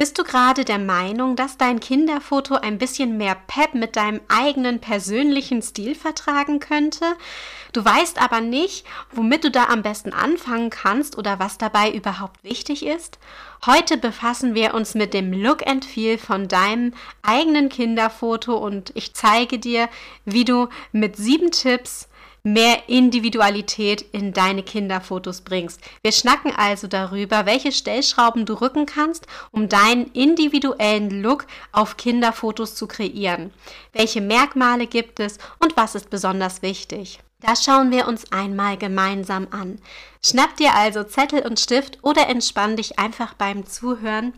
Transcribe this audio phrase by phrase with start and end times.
[0.00, 4.80] Bist du gerade der Meinung, dass dein Kinderfoto ein bisschen mehr Pep mit deinem eigenen
[4.80, 7.04] persönlichen Stil vertragen könnte?
[7.74, 12.42] Du weißt aber nicht, womit du da am besten anfangen kannst oder was dabei überhaupt
[12.42, 13.18] wichtig ist?
[13.66, 19.12] Heute befassen wir uns mit dem Look and Feel von deinem eigenen Kinderfoto und ich
[19.12, 19.90] zeige dir,
[20.24, 22.08] wie du mit sieben Tipps
[22.42, 25.80] mehr Individualität in deine Kinderfotos bringst.
[26.02, 32.74] Wir schnacken also darüber, welche Stellschrauben du rücken kannst, um deinen individuellen Look auf Kinderfotos
[32.74, 33.52] zu kreieren.
[33.92, 37.20] Welche Merkmale gibt es und was ist besonders wichtig?
[37.40, 39.80] Das schauen wir uns einmal gemeinsam an.
[40.22, 44.34] Schnapp dir also Zettel und Stift oder entspann dich einfach beim Zuhören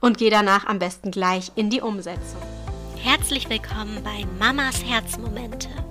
[0.00, 2.40] und geh danach am besten gleich in die Umsetzung.
[2.96, 5.68] Herzlich willkommen bei Mamas Herzmomente.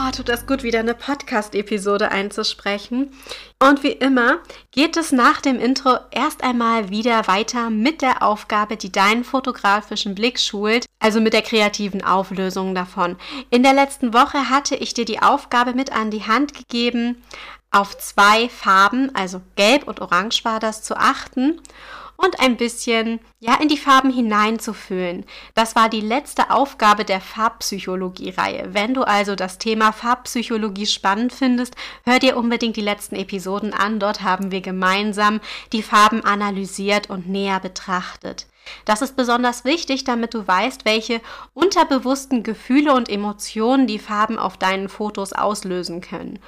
[0.00, 3.10] Oh, tut das gut, wieder eine Podcast-Episode einzusprechen.
[3.58, 4.38] Und wie immer
[4.70, 10.14] geht es nach dem Intro erst einmal wieder weiter mit der Aufgabe, die deinen fotografischen
[10.14, 13.16] Blick schult, also mit der kreativen Auflösung davon.
[13.50, 17.20] In der letzten Woche hatte ich dir die Aufgabe mit an die Hand gegeben,
[17.72, 21.60] auf zwei Farben, also gelb und orange war das, zu achten
[22.18, 25.24] und ein bisschen ja in die Farben hineinzufühlen.
[25.54, 28.70] Das war die letzte Aufgabe der Farbpsychologie-Reihe.
[28.74, 34.00] Wenn du also das Thema Farbpsychologie spannend findest, hör dir unbedingt die letzten Episoden an.
[34.00, 35.40] Dort haben wir gemeinsam
[35.72, 38.46] die Farben analysiert und näher betrachtet.
[38.84, 41.20] Das ist besonders wichtig, damit du weißt, welche
[41.54, 46.40] unterbewussten Gefühle und Emotionen die Farben auf deinen Fotos auslösen können.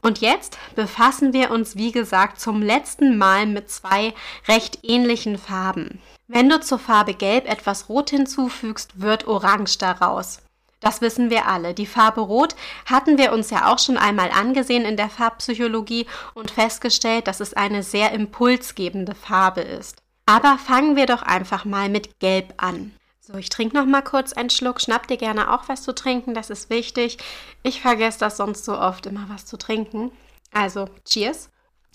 [0.00, 4.14] Und jetzt befassen wir uns, wie gesagt, zum letzten Mal mit zwei
[4.46, 6.00] recht ähnlichen Farben.
[6.28, 10.42] Wenn du zur Farbe Gelb etwas Rot hinzufügst, wird Orange daraus.
[10.80, 11.74] Das wissen wir alle.
[11.74, 12.54] Die Farbe Rot
[12.86, 17.54] hatten wir uns ja auch schon einmal angesehen in der Farbpsychologie und festgestellt, dass es
[17.54, 19.96] eine sehr impulsgebende Farbe ist.
[20.26, 22.92] Aber fangen wir doch einfach mal mit Gelb an.
[23.30, 24.80] So, ich trinke noch mal kurz einen Schluck.
[24.80, 27.18] Schnapp dir gerne auch was zu trinken, das ist wichtig.
[27.62, 30.12] Ich vergesse das sonst so oft, immer was zu trinken.
[30.50, 31.50] Also, Cheers.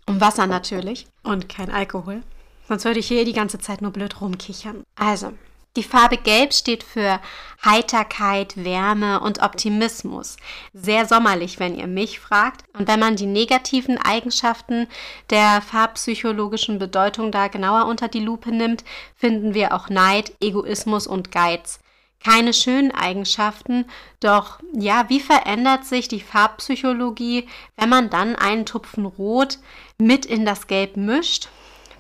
[0.05, 1.07] Und Wasser natürlich.
[1.23, 2.21] Und kein Alkohol.
[2.67, 4.83] Sonst würde ich hier die ganze Zeit nur blöd rumkichern.
[4.95, 5.33] Also,
[5.75, 7.19] die Farbe Gelb steht für
[7.65, 10.37] Heiterkeit, Wärme und Optimismus.
[10.73, 12.63] Sehr sommerlich, wenn ihr mich fragt.
[12.77, 14.87] Und wenn man die negativen Eigenschaften
[15.31, 18.83] der farbpsychologischen Bedeutung da genauer unter die Lupe nimmt,
[19.15, 21.79] finden wir auch Neid, Egoismus und Geiz.
[22.23, 23.85] Keine schönen Eigenschaften,
[24.21, 29.57] doch ja, wie verändert sich die Farbpsychologie, wenn man dann einen Tupfen Rot
[29.97, 31.49] mit in das Gelb mischt?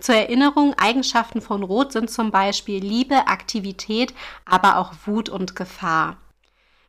[0.03, 6.17] Zur Erinnerung, Eigenschaften von Rot sind zum Beispiel Liebe, Aktivität, aber auch Wut und Gefahr.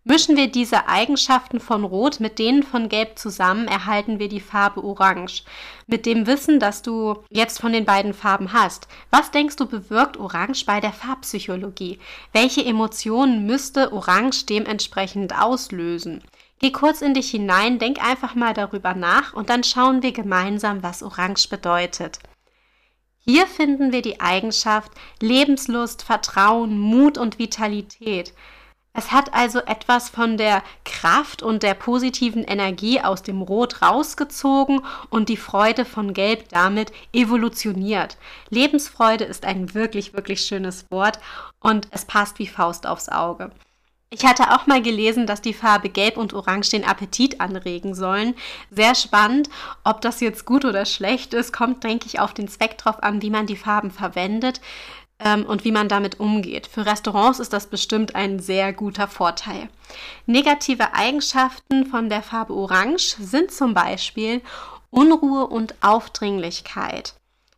[0.02, 4.82] Mischen wir diese Eigenschaften von Rot mit denen von Gelb zusammen, erhalten wir die Farbe
[4.82, 5.44] Orange.
[5.86, 10.16] Mit dem Wissen, das du jetzt von den beiden Farben hast, was denkst du bewirkt
[10.16, 12.00] Orange bei der Farbpsychologie?
[12.32, 16.24] Welche Emotionen müsste Orange dementsprechend auslösen?
[16.58, 20.82] Geh kurz in dich hinein, denk einfach mal darüber nach und dann schauen wir gemeinsam,
[20.82, 22.18] was Orange bedeutet.
[23.26, 28.34] Hier finden wir die Eigenschaft Lebenslust, Vertrauen, Mut und Vitalität.
[28.92, 34.82] Es hat also etwas von der Kraft und der positiven Energie aus dem Rot rausgezogen
[35.10, 38.18] und die Freude von Gelb damit evolutioniert.
[38.50, 41.18] Lebensfreude ist ein wirklich, wirklich schönes Wort
[41.60, 43.50] und es passt wie Faust aufs Auge.
[44.16, 48.36] Ich hatte auch mal gelesen, dass die Farbe Gelb und Orange den Appetit anregen sollen.
[48.70, 49.50] Sehr spannend.
[49.82, 53.22] Ob das jetzt gut oder schlecht ist, kommt, denke ich, auf den Zweck drauf an,
[53.22, 54.60] wie man die Farben verwendet
[55.18, 56.68] ähm, und wie man damit umgeht.
[56.68, 59.68] Für Restaurants ist das bestimmt ein sehr guter Vorteil.
[60.26, 64.42] Negative Eigenschaften von der Farbe Orange sind zum Beispiel
[64.90, 67.14] Unruhe und Aufdringlichkeit.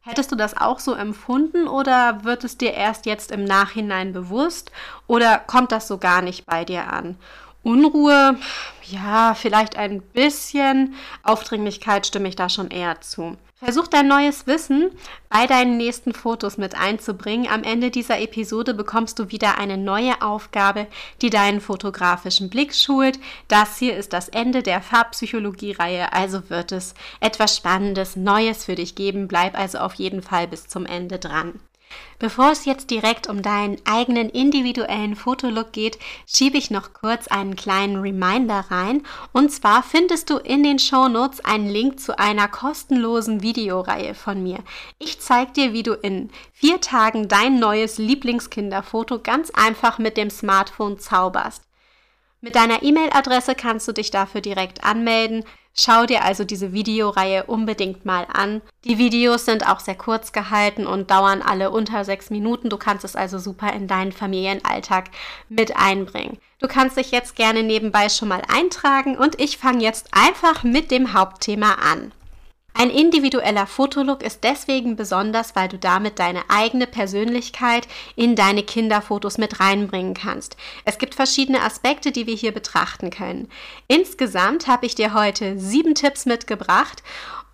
[0.08, 4.70] Hättest du das auch so empfunden oder wird es dir erst jetzt im Nachhinein bewusst
[5.08, 7.16] oder kommt das so gar nicht bei dir an?
[7.66, 8.36] Unruhe,
[8.84, 10.94] ja, vielleicht ein bisschen.
[11.24, 13.36] Aufdringlichkeit stimme ich da schon eher zu.
[13.56, 14.92] Versuch dein neues Wissen
[15.30, 17.48] bei deinen nächsten Fotos mit einzubringen.
[17.48, 20.86] Am Ende dieser Episode bekommst du wieder eine neue Aufgabe,
[21.22, 23.18] die deinen fotografischen Blick schult.
[23.48, 28.94] Das hier ist das Ende der Farbpsychologie-Reihe, also wird es etwas Spannendes, Neues für dich
[28.94, 29.26] geben.
[29.26, 31.58] Bleib also auf jeden Fall bis zum Ende dran.
[32.18, 37.56] Bevor es jetzt direkt um deinen eigenen individuellen Fotolook geht, schiebe ich noch kurz einen
[37.56, 39.02] kleinen Reminder rein.
[39.32, 44.60] Und zwar findest du in den Shownotes einen Link zu einer kostenlosen Videoreihe von mir.
[44.98, 50.30] Ich zeige dir, wie du in vier Tagen dein neues Lieblingskinderfoto ganz einfach mit dem
[50.30, 51.64] Smartphone zauberst.
[52.40, 55.44] Mit deiner E-Mail-Adresse kannst du dich dafür direkt anmelden.
[55.78, 58.62] Schau dir also diese Videoreihe unbedingt mal an.
[58.84, 62.70] Die Videos sind auch sehr kurz gehalten und dauern alle unter sechs Minuten.
[62.70, 65.10] Du kannst es also super in deinen Familienalltag
[65.50, 66.38] mit einbringen.
[66.60, 70.90] Du kannst dich jetzt gerne nebenbei schon mal eintragen und ich fange jetzt einfach mit
[70.90, 72.12] dem Hauptthema an.
[72.78, 79.38] Ein individueller Fotolook ist deswegen besonders, weil du damit deine eigene Persönlichkeit in deine Kinderfotos
[79.38, 80.58] mit reinbringen kannst.
[80.84, 83.48] Es gibt verschiedene Aspekte, die wir hier betrachten können.
[83.88, 87.02] Insgesamt habe ich dir heute sieben Tipps mitgebracht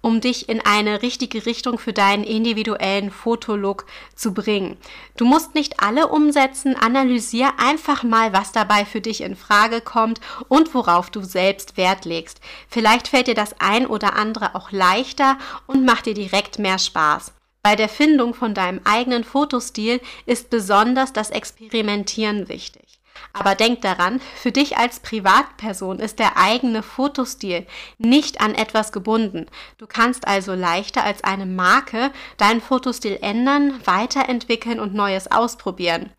[0.03, 4.77] um dich in eine richtige Richtung für deinen individuellen Fotolook zu bringen.
[5.17, 10.21] Du musst nicht alle umsetzen, analysier einfach mal, was dabei für dich in Frage kommt
[10.49, 12.41] und worauf du selbst Wert legst.
[12.69, 17.33] Vielleicht fällt dir das ein oder andere auch leichter und macht dir direkt mehr Spaß.
[17.63, 22.92] Bei der Findung von deinem eigenen Fotostil ist besonders das Experimentieren wichtig.
[23.33, 27.67] Aber denk daran, für dich als Privatperson ist der eigene Fotostil
[27.99, 29.47] nicht an etwas gebunden.
[29.79, 36.11] Du kannst also leichter als eine Marke deinen Fotostil ändern, weiterentwickeln und Neues ausprobieren.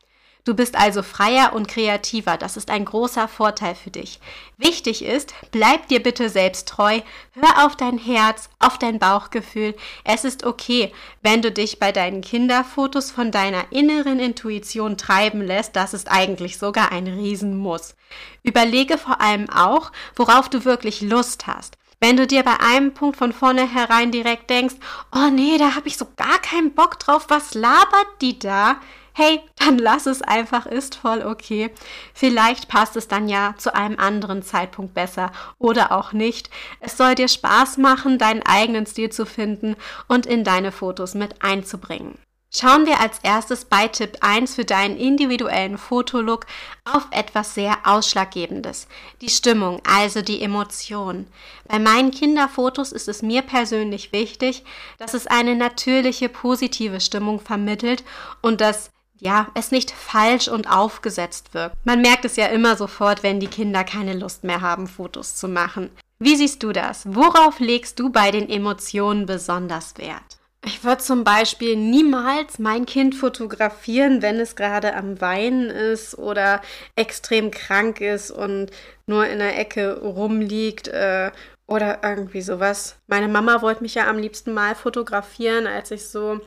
[0.45, 2.35] Du bist also freier und kreativer.
[2.35, 4.19] Das ist ein großer Vorteil für dich.
[4.57, 6.99] Wichtig ist, bleib dir bitte selbst treu.
[7.31, 9.73] Hör auf dein Herz, auf dein Bauchgefühl.
[10.03, 10.91] Es ist okay,
[11.21, 15.77] wenn du dich bei deinen Kinderfotos von deiner inneren Intuition treiben lässt.
[15.77, 17.95] Das ist eigentlich sogar ein Riesenmuss.
[18.43, 21.77] Überlege vor allem auch, worauf du wirklich Lust hast.
[22.01, 24.75] Wenn du dir bei einem Punkt von vornherein direkt denkst,
[25.15, 28.75] oh nee, da habe ich so gar keinen Bock drauf, was labert die da?
[29.13, 31.71] Hey, dann lass es einfach, ist voll okay.
[32.13, 36.49] Vielleicht passt es dann ja zu einem anderen Zeitpunkt besser oder auch nicht.
[36.79, 39.75] Es soll dir Spaß machen, deinen eigenen Stil zu finden
[40.07, 42.17] und in deine Fotos mit einzubringen.
[42.55, 46.45] Schauen wir als erstes bei Tipp 1 für deinen individuellen Fotolook
[46.85, 48.87] auf etwas sehr Ausschlaggebendes.
[49.21, 51.25] Die Stimmung, also die Emotion.
[51.67, 54.63] Bei meinen Kinderfotos ist es mir persönlich wichtig,
[54.99, 58.03] dass es eine natürliche, positive Stimmung vermittelt
[58.43, 61.75] und dass ja, es nicht falsch und aufgesetzt wirkt.
[61.85, 65.47] Man merkt es ja immer sofort, wenn die Kinder keine Lust mehr haben, Fotos zu
[65.47, 65.89] machen.
[66.19, 67.03] Wie siehst du das?
[67.05, 70.39] Worauf legst du bei den Emotionen besonders Wert?
[70.65, 76.61] Ich würde zum Beispiel niemals mein Kind fotografieren, wenn es gerade am Weinen ist oder
[76.95, 78.71] extrem krank ist und
[79.05, 81.31] nur in der Ecke rumliegt äh,
[81.65, 82.97] oder irgendwie sowas.
[83.07, 86.41] Meine Mama wollte mich ja am liebsten mal fotografieren, als ich so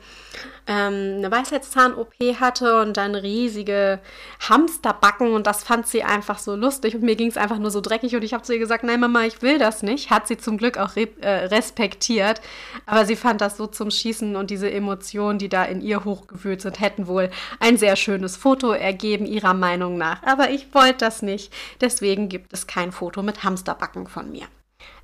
[0.67, 3.99] ähm, eine Weisheitszahn-OP hatte und dann riesige
[4.47, 7.81] Hamsterbacken und das fand sie einfach so lustig und mir ging es einfach nur so
[7.81, 10.11] dreckig und ich habe zu ihr gesagt, nein Mama, ich will das nicht.
[10.11, 12.39] Hat sie zum Glück auch re äh, respektiert,
[12.85, 16.61] aber sie fand das so zum Schießen und diese Emotionen, die da in ihr hochgewühlt
[16.61, 20.21] sind, hätten wohl ein sehr schönes Foto ergeben, ihrer Meinung nach.
[20.23, 24.45] Aber ich wollte das nicht, deswegen gibt es kein Foto mit Hamsterbacken von mir.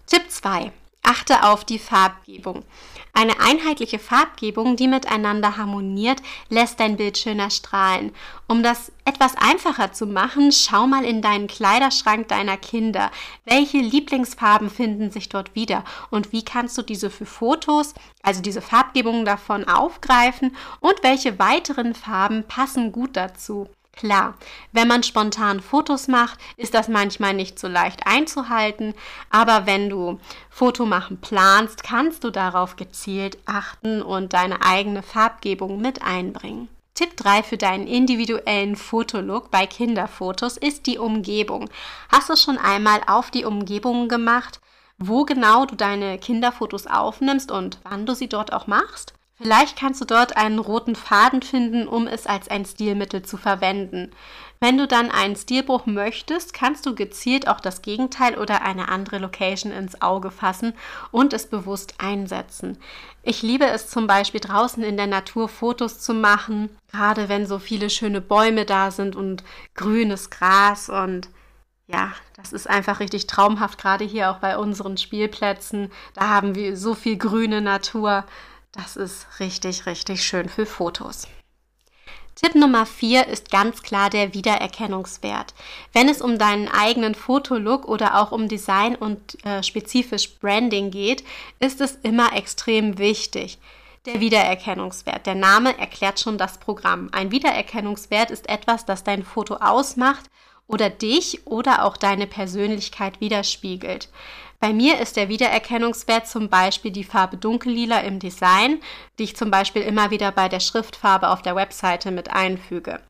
[0.05, 0.71] Tipp 2.
[1.01, 2.63] Achte auf die Farbgebung.
[3.13, 8.11] Eine einheitliche Farbgebung, die miteinander harmoniert, lässt dein Bild schöner strahlen.
[8.47, 13.11] Um das etwas einfacher zu machen, schau mal in deinen Kleiderschrank deiner Kinder.
[13.45, 18.62] Welche Lieblingsfarben finden sich dort wieder und wie kannst du diese für Fotos, also diese
[18.62, 23.69] Farbgebungen davon aufgreifen und welche weiteren Farben passen gut dazu?
[23.95, 24.33] Klar,
[24.71, 28.95] wenn man spontan Fotos macht, ist das manchmal nicht so leicht einzuhalten,
[29.29, 30.19] aber wenn du
[30.50, 36.69] Fotomachen planst, kannst du darauf gezielt achten und deine eigene Farbgebung mit einbringen.
[36.95, 41.69] Tipp 3 für deinen individuellen Fotolook bei Kinderfotos ist die Umgebung.
[42.12, 44.59] Hast du schon einmal auf die Umgebung gemacht,
[44.97, 49.13] wo genau du deine Kinderfotos aufnimmst und wann du sie dort auch machst?
[49.35, 54.11] Vielleicht kannst du dort einen roten Faden finden, um es als ein Stilmittel zu verwenden.
[54.59, 59.17] Wenn du dann einen Stilbruch möchtest, kannst du gezielt auch das Gegenteil oder eine andere
[59.17, 60.73] Location ins Auge fassen
[61.11, 62.77] und es bewusst einsetzen.
[63.23, 67.59] Ich liebe es zum Beispiel draußen in der Natur Fotos zu machen, gerade wenn so
[67.59, 71.27] viele schöne Bäume da sind und grünes Gras und
[71.87, 75.91] ja, das ist einfach richtig traumhaft, gerade hier auch bei unseren Spielplätzen.
[76.13, 78.23] Da haben wir so viel grüne Natur.
[78.74, 81.27] Das ist richtig, richtig schön für Fotos.
[82.36, 85.53] Tipp Nummer 4 ist ganz klar der Wiedererkennungswert.
[85.94, 91.24] Wenn es um deinen eigenen Fotolook oder auch um Design und äh, spezifisch Branding geht,
[91.60, 93.60] ist es immer extrem wichtig.
[94.08, 95.27] Der Wiedererkennungswert.
[95.27, 97.10] Der Name erklärt schon das Programm.
[97.12, 100.25] Ein Wiedererkennungswert ist etwas, das dein Foto ausmacht
[100.68, 104.10] oder dich oder auch deine Persönlichkeit widerspiegelt.
[104.63, 108.79] Bei mir ist der Wiedererkennungswert zum Beispiel die Farbe Dunkellila im Design,
[109.20, 113.01] die ich zum Beispiel immer wieder bei der Schriftfarbe auf der Webseite mit einfüge.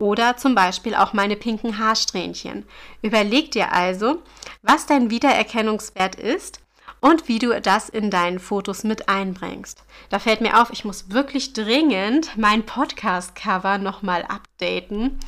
[0.00, 2.66] Oder zum Beispiel auch meine pinken Haarsträhnchen.
[3.02, 4.20] Überleg dir also,
[4.62, 6.58] was dein Wiedererkennungswert ist
[7.00, 9.82] und wie du das in deinen Fotos mit einbringst.
[10.10, 15.18] Da fällt mir auf, ich muss wirklich dringend mein Podcast-Cover nochmal updaten.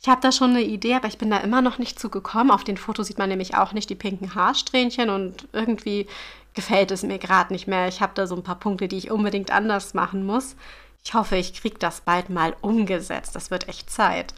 [0.00, 2.50] Ich habe da schon eine Idee, aber ich bin da immer noch nicht zugekommen.
[2.50, 6.06] Auf den Fotos sieht man nämlich auch nicht die pinken Haarsträhnchen und irgendwie
[6.54, 7.88] gefällt es mir gerade nicht mehr.
[7.88, 10.56] Ich habe da so ein paar Punkte, die ich unbedingt anders machen muss.
[11.04, 13.36] Ich hoffe, ich kriege das bald mal umgesetzt.
[13.36, 14.34] Das wird echt Zeit.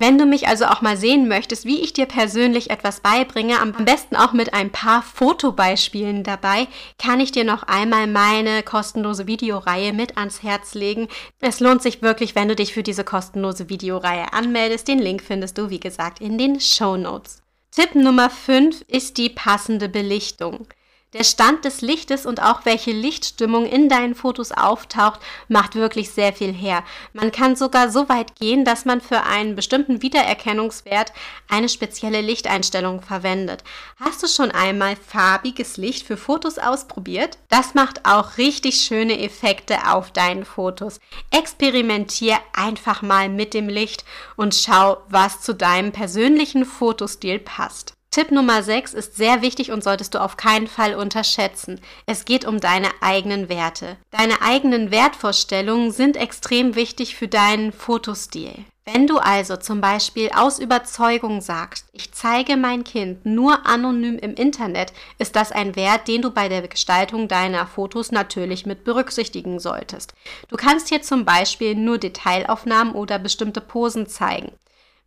[0.00, 3.72] Wenn du mich also auch mal sehen möchtest, wie ich dir persönlich etwas beibringe, am
[3.72, 9.92] besten auch mit ein paar Fotobeispielen dabei, kann ich dir noch einmal meine kostenlose Videoreihe
[9.92, 11.08] mit ans Herz legen.
[11.40, 14.86] Es lohnt sich wirklich, wenn du dich für diese kostenlose Videoreihe anmeldest.
[14.86, 17.42] Den Link findest du, wie gesagt, in den Show Notes.
[17.72, 20.68] Tipp Nummer 5 ist die passende Belichtung.
[21.14, 26.34] Der Stand des Lichtes und auch welche Lichtstimmung in deinen Fotos auftaucht, macht wirklich sehr
[26.34, 26.84] viel her.
[27.14, 31.14] Man kann sogar so weit gehen, dass man für einen bestimmten Wiedererkennungswert
[31.48, 33.64] eine spezielle Lichteinstellung verwendet.
[33.98, 37.38] Hast du schon einmal farbiges Licht für Fotos ausprobiert?
[37.48, 41.00] Das macht auch richtig schöne Effekte auf deinen Fotos.
[41.30, 44.04] Experimentier einfach mal mit dem Licht
[44.36, 47.97] und schau, was zu deinem persönlichen Fotostil passt.
[48.10, 51.78] Tipp Nummer 6 ist sehr wichtig und solltest du auf keinen Fall unterschätzen.
[52.06, 53.98] Es geht um deine eigenen Werte.
[54.10, 58.64] Deine eigenen Wertvorstellungen sind extrem wichtig für deinen Fotostil.
[58.86, 64.32] Wenn du also zum Beispiel aus Überzeugung sagst, ich zeige mein Kind nur anonym im
[64.32, 69.60] Internet, ist das ein Wert, den du bei der Gestaltung deiner Fotos natürlich mit berücksichtigen
[69.60, 70.14] solltest.
[70.48, 74.52] Du kannst hier zum Beispiel nur Detailaufnahmen oder bestimmte Posen zeigen.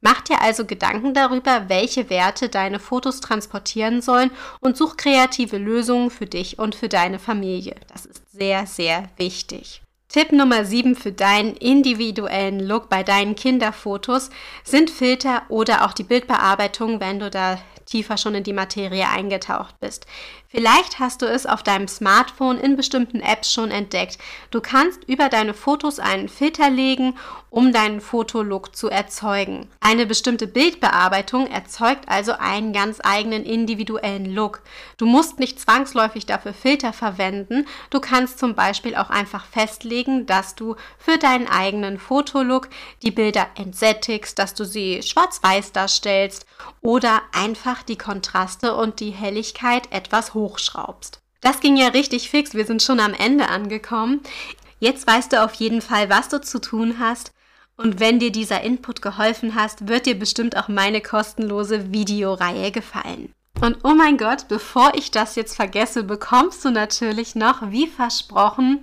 [0.02, 6.10] Mach dir also Gedanken darüber, welche Werte deine Fotos transportieren sollen und such kreative Lösungen
[6.10, 7.76] für dich und für deine Familie.
[7.88, 9.82] Das ist sehr, sehr wichtig.
[10.10, 14.30] Tipp Nummer 7 für deinen individuellen Look bei deinen Kinderfotos
[14.66, 19.80] sind Filter oder auch die Bildbearbeitung, wenn du da tiefer schon in die Materie eingetaucht
[19.80, 20.08] bist.
[20.52, 24.18] Vielleicht hast du es auf deinem Smartphone in bestimmten Apps schon entdeckt.
[24.52, 27.16] Du kannst über deine Fotos einen Filter legen,
[27.50, 29.68] um deinen Fotolook zu erzeugen.
[29.80, 34.62] Eine bestimmte Bildbearbeitung erzeugt also einen ganz eigenen individuellen Look.
[34.98, 37.66] Du musst nicht zwangsläufig dafür Filter verwenden.
[37.90, 42.70] Du kannst zum Beispiel auch einfach festlegen, dass du für deinen eigenen Fotolook
[43.04, 46.46] die Bilder entsättigst, dass du sie schwarz-weiß darstellst
[46.82, 51.22] oder einfach die Kontraste und die Helligkeit etwas hochschraubst.
[51.42, 54.22] Das ging ja richtig fix, wir sind schon am Ende angekommen.
[54.80, 57.32] Jetzt weißt du auf jeden Fall, was du zu tun hast.
[57.78, 63.34] Und wenn dir dieser Input geholfen hast, wird dir bestimmt auch meine kostenlose Videoreihe gefallen.
[63.60, 68.80] Und oh mein Gott, bevor ich das jetzt vergesse, bekommst du natürlich noch, wie versprochen,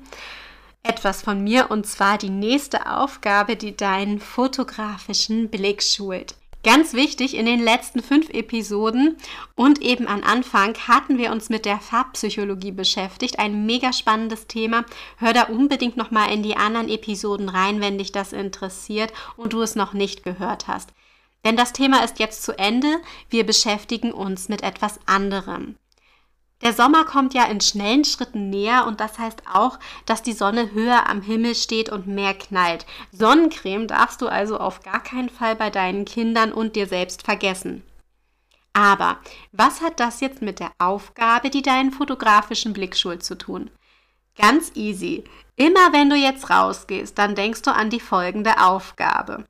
[0.84, 6.34] etwas von mir und zwar die nächste Aufgabe, die deinen fotografischen Blick schult.
[6.64, 9.16] Ganz wichtig, in den letzten fünf Episoden
[9.54, 13.38] und eben am Anfang hatten wir uns mit der Farbpsychologie beschäftigt.
[13.38, 14.84] Ein mega spannendes Thema.
[15.18, 19.62] Hör da unbedingt nochmal in die anderen Episoden rein, wenn dich das interessiert und du
[19.62, 20.90] es noch nicht gehört hast.
[21.44, 22.88] Denn das Thema ist jetzt zu Ende.
[23.30, 25.76] Wir beschäftigen uns mit etwas anderem.
[26.62, 30.72] Der Sommer kommt ja in schnellen Schritten näher und das heißt auch, dass die Sonne
[30.72, 32.84] höher am Himmel steht und mehr knallt.
[33.12, 37.84] Sonnencreme darfst du also auf gar keinen Fall bei deinen Kindern und dir selbst vergessen.
[38.72, 39.18] Aber
[39.52, 43.70] was hat das jetzt mit der Aufgabe, die deinen fotografischen Blick schult, zu tun?
[44.36, 45.24] Ganz easy.
[45.56, 49.44] Immer wenn du jetzt rausgehst, dann denkst du an die folgende Aufgabe.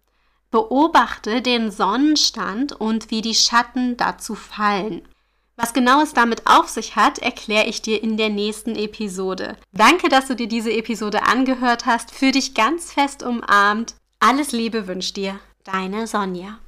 [0.50, 5.06] Beobachte den Sonnenstand und wie die Schatten dazu fallen.
[5.60, 9.56] Was genau es damit auf sich hat, erkläre ich dir in der nächsten Episode.
[9.72, 12.14] Danke, dass du dir diese Episode angehört hast.
[12.14, 13.96] Für dich ganz fest umarmt.
[14.20, 16.60] Alles Liebe wünscht dir deine Sonja.